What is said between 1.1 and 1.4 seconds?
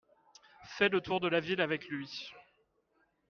de la